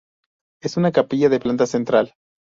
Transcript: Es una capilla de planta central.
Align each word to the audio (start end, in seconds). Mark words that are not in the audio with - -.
Es 0.63 0.77
una 0.77 0.91
capilla 0.91 1.29
de 1.29 1.39
planta 1.39 1.67
central. 1.67 2.15